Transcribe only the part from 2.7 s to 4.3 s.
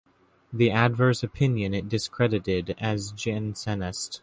as Jansenist.